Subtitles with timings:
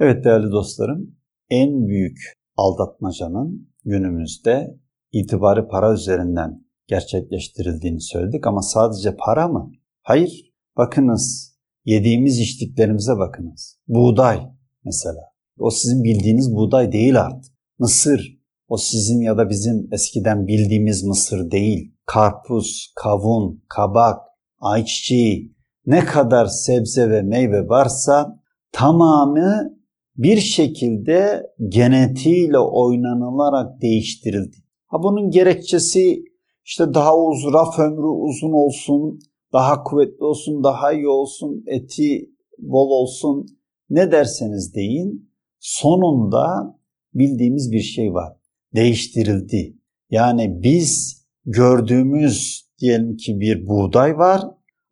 [0.00, 1.16] Evet değerli dostlarım,
[1.50, 2.18] en büyük
[2.56, 4.78] aldatmacanın günümüzde
[5.12, 9.72] itibarı para üzerinden gerçekleştirildiğini söyledik ama sadece para mı?
[10.02, 10.52] Hayır.
[10.76, 13.78] Bakınız, yediğimiz içtiklerimize bakınız.
[13.88, 14.40] Buğday
[14.84, 15.20] mesela.
[15.58, 17.54] O sizin bildiğiniz buğday değil artık.
[17.78, 18.38] Mısır,
[18.68, 21.94] o sizin ya da bizim eskiden bildiğimiz mısır değil.
[22.06, 24.20] Karpuz, kavun, kabak,
[24.60, 25.56] ayçiçeği,
[25.86, 28.40] ne kadar sebze ve meyve varsa
[28.72, 29.79] tamamı
[30.22, 34.56] bir şekilde genetiğiyle oynanılarak değiştirildi.
[34.86, 36.24] Ha bunun gerekçesi
[36.64, 39.20] işte daha uzun, raf ömrü uzun olsun,
[39.52, 43.46] daha kuvvetli olsun, daha iyi olsun, eti bol olsun
[43.90, 46.78] ne derseniz deyin sonunda
[47.14, 48.32] bildiğimiz bir şey var.
[48.74, 49.76] Değiştirildi.
[50.10, 54.42] Yani biz gördüğümüz diyelim ki bir buğday var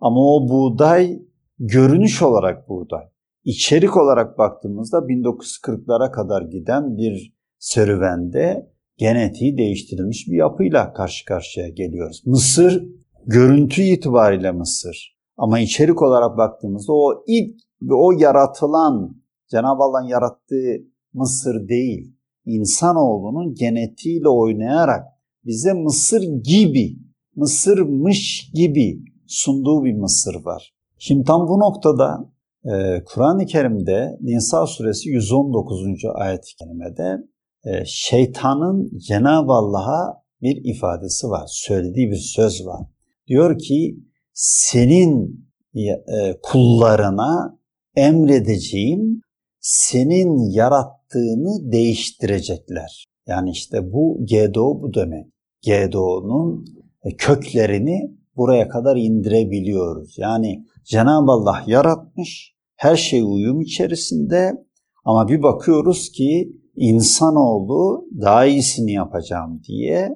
[0.00, 1.22] ama o buğday
[1.58, 3.04] görünüş olarak buğday.
[3.48, 12.22] İçerik olarak baktığımızda 1940'lara kadar giden bir serüvende genetiği değiştirilmiş bir yapıyla karşı karşıya geliyoruz.
[12.26, 12.88] Mısır
[13.26, 15.18] görüntü itibariyle Mısır.
[15.36, 19.16] Ama içerik olarak baktığımızda o ilk ve o yaratılan
[19.50, 20.76] Cenab-ı Allah'ın yarattığı
[21.12, 22.16] Mısır değil.
[22.44, 25.04] İnsanoğlunun genetiğiyle oynayarak
[25.44, 26.96] bize Mısır gibi,
[27.36, 30.74] Mısırmış gibi sunduğu bir Mısır var.
[30.98, 35.80] Şimdi tam bu noktada e, Kur'an-ı Kerim'de Nisa suresi 119.
[36.14, 37.16] ayet-i kerimede
[37.64, 42.86] e, şeytanın Cenab-ı Allah'a bir ifadesi var, söylediği bir söz var.
[43.26, 43.98] Diyor ki
[44.32, 47.58] senin e, kullarına
[47.96, 49.20] emredeceğim
[49.60, 53.06] senin yarattığını değiştirecekler.
[53.26, 55.26] Yani işte bu GDO bu demek.
[55.66, 56.64] GDO'nun
[57.18, 60.18] köklerini buraya kadar indirebiliyoruz.
[60.18, 64.64] Yani Cenab-ı Allah yaratmış, her şey uyum içerisinde
[65.04, 70.08] ama bir bakıyoruz ki insanoğlu daha iyisini yapacağım diye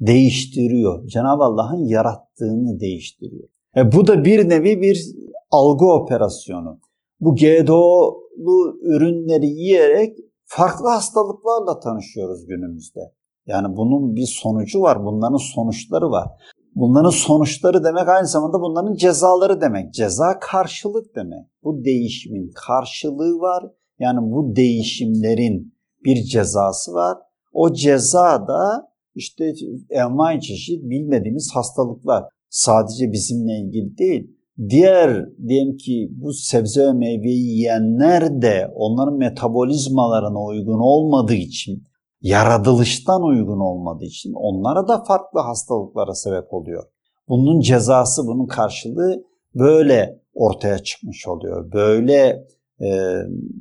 [0.00, 1.06] değiştiriyor.
[1.06, 3.48] Cenab-ı Allah'ın yarattığını değiştiriyor.
[3.76, 5.06] E bu da bir nevi bir
[5.50, 6.80] algı operasyonu.
[7.20, 13.00] Bu GDO'lu ürünleri yiyerek farklı hastalıklarla tanışıyoruz günümüzde.
[13.46, 16.28] Yani bunun bir sonucu var, bunların sonuçları var.
[16.76, 19.94] Bunların sonuçları demek aynı zamanda bunların cezaları demek.
[19.94, 21.46] Ceza karşılık demek.
[21.64, 23.64] Bu değişimin karşılığı var.
[23.98, 27.18] Yani bu değişimlerin bir cezası var.
[27.52, 29.52] O ceza da işte
[29.90, 32.24] envai çeşit bilmediğimiz hastalıklar.
[32.50, 34.30] Sadece bizimle ilgili değil.
[34.68, 41.82] Diğer diyelim ki bu sebze ve meyveyi yiyenler de onların metabolizmalarına uygun olmadığı için
[42.26, 46.84] yaratılıştan uygun olmadığı için onlara da farklı hastalıklara sebep oluyor.
[47.28, 51.72] Bunun cezası, bunun karşılığı böyle ortaya çıkmış oluyor.
[51.72, 52.46] Böyle
[52.80, 53.12] e,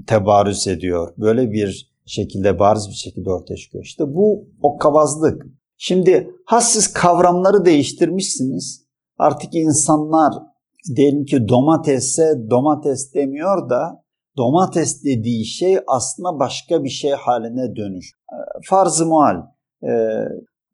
[0.08, 1.14] tebarüz ediyor.
[1.18, 3.84] Böyle bir şekilde bariz bir şekilde ortaya çıkıyor.
[3.84, 5.46] İşte bu o kavazlık.
[5.78, 8.86] Şimdi ha siz kavramları değiştirmişsiniz.
[9.18, 10.34] Artık insanlar
[10.96, 14.05] diyelim ki domatesse domates demiyor da
[14.38, 18.14] domates dediği şey aslında başka bir şey haline dönüş.
[18.32, 18.36] Ee,
[18.70, 19.36] farz-ı muhal.
[19.84, 19.92] E,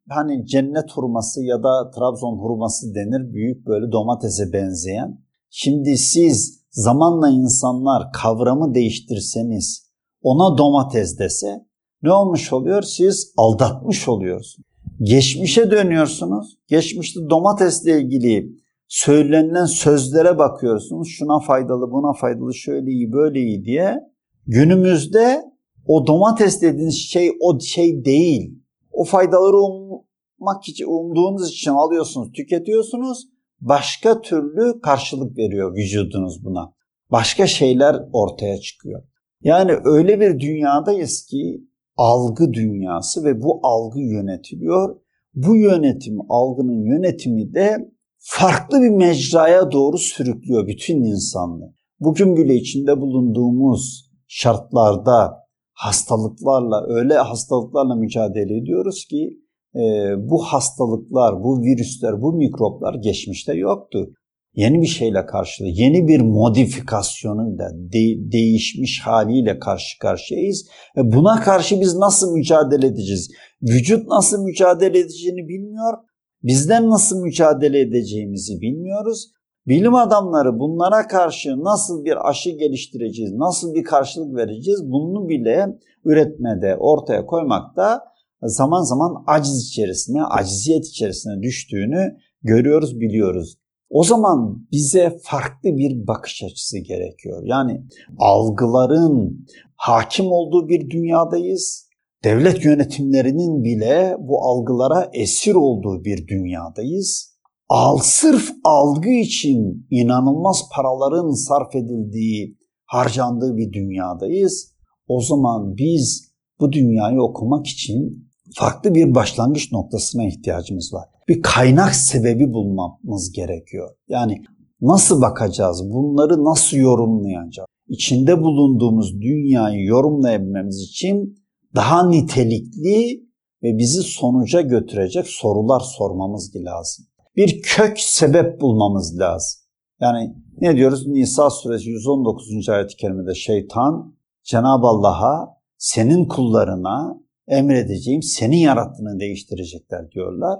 [0.10, 3.34] hani cennet hurması ya da Trabzon hurması denir.
[3.34, 5.22] Büyük böyle domatese benzeyen.
[5.50, 11.66] Şimdi siz zamanla insanlar kavramı değiştirseniz ona domates dese
[12.04, 12.82] ne olmuş oluyor?
[12.82, 14.68] Siz aldatmış oluyorsunuz.
[15.02, 16.58] Geçmişe dönüyorsunuz.
[16.68, 18.61] Geçmişte domatesle ilgili
[18.91, 21.07] söylenilen sözlere bakıyorsunuz.
[21.07, 24.00] Şuna faydalı, buna faydalı, şöyle iyi, böyle iyi diye.
[24.47, 25.41] Günümüzde
[25.85, 28.59] o domates dediğiniz şey o şey değil.
[28.91, 33.28] O faydaları ummak için, umduğunuz için alıyorsunuz, tüketiyorsunuz.
[33.62, 36.73] Başka türlü karşılık veriyor vücudunuz buna.
[37.12, 39.03] Başka şeyler ortaya çıkıyor.
[39.44, 44.96] Yani öyle bir dünyadayız ki algı dünyası ve bu algı yönetiliyor.
[45.35, 47.91] Bu yönetim, algının yönetimi de
[48.22, 51.73] farklı bir mecraya doğru sürüklüyor bütün insanlığı.
[52.00, 55.41] Bugün bile içinde bulunduğumuz şartlarda
[55.73, 59.38] hastalıklarla, öyle hastalıklarla mücadele ediyoruz ki
[59.76, 59.82] e,
[60.29, 64.14] bu hastalıklar, bu virüsler, bu mikroplar geçmişte yoktu.
[64.56, 70.68] Yeni bir şeyle karşılı, yeni bir modifikasyonuyla, de, değişmiş haliyle karşı karşıyayız.
[70.97, 73.32] E buna karşı biz nasıl mücadele edeceğiz?
[73.62, 75.94] Vücut nasıl mücadele edeceğini bilmiyor
[76.43, 79.32] Bizden nasıl mücadele edeceğimizi bilmiyoruz.
[79.67, 86.78] Bilim adamları bunlara karşı nasıl bir aşı geliştireceğiz, nasıl bir karşılık vereceğiz bunu bile üretmede,
[86.79, 88.02] ortaya koymakta
[88.43, 93.58] zaman zaman aciz içerisine, aciziyet içerisine düştüğünü görüyoruz, biliyoruz.
[93.90, 97.41] O zaman bize farklı bir bakış açısı gerekiyor.
[97.46, 97.84] Yani
[98.20, 99.46] algıların
[99.76, 101.91] hakim olduğu bir dünyadayız.
[102.23, 107.32] Devlet yönetimlerinin bile bu algılara esir olduğu bir dünyadayız.
[107.70, 114.72] Al sırf algı için inanılmaz paraların sarf edildiği, harcandığı bir dünyadayız.
[115.08, 121.06] O zaman biz bu dünyayı okumak için farklı bir başlangıç noktasına ihtiyacımız var.
[121.28, 123.90] Bir kaynak sebebi bulmamız gerekiyor.
[124.09, 124.41] Yani
[124.82, 125.84] nasıl bakacağız?
[125.94, 127.68] Bunları nasıl yorumlayacağız?
[127.88, 131.41] İçinde bulunduğumuz dünyayı yorumlayabilmemiz için
[131.76, 133.23] daha nitelikli
[133.64, 137.06] ve bizi sonuca götürecek sorular sormamız lazım.
[137.35, 139.62] Bir kök sebep bulmamız lazım.
[140.02, 141.08] Yani ne diyoruz?
[141.08, 142.70] Nisa suresi 119.
[142.70, 150.59] ayet-i kerimede şeytan Cenab-ı Allah'a senin kullarına emredeceğim senin yarattığını değiştirecekler diyorlar.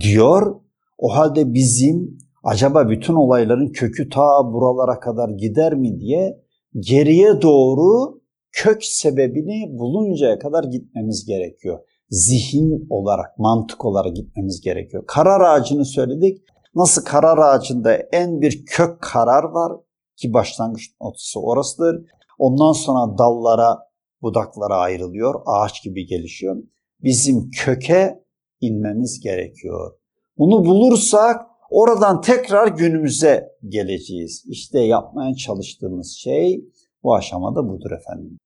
[0.00, 0.60] Diyor
[0.98, 6.42] o halde bizim acaba bütün olayların kökü ta buralara kadar gider mi diye
[6.78, 8.17] geriye doğru
[8.52, 11.78] kök sebebini buluncaya kadar gitmemiz gerekiyor.
[12.10, 15.04] Zihin olarak, mantık olarak gitmemiz gerekiyor.
[15.06, 16.42] Karar ağacını söyledik.
[16.74, 19.72] Nasıl karar ağacında en bir kök karar var
[20.16, 22.04] ki başlangıç noktası orasıdır.
[22.38, 23.78] Ondan sonra dallara,
[24.22, 26.56] budaklara ayrılıyor, ağaç gibi gelişiyor.
[27.02, 28.24] Bizim köke
[28.60, 29.92] inmemiz gerekiyor.
[30.38, 34.44] Bunu bulursak oradan tekrar günümüze geleceğiz.
[34.48, 36.64] İşte yapmaya çalıştığımız şey
[37.08, 38.38] bu aşamada budur efendim.